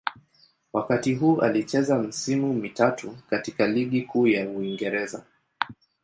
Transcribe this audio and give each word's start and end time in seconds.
Wakati 0.73 1.13
huu 1.15 1.41
alicheza 1.41 1.99
misimu 1.99 2.53
mitatu 2.53 3.17
katika 3.29 3.67
Ligi 3.67 4.01
Kuu 4.01 4.27
ya 4.27 4.49
Uingereza. 4.49 5.23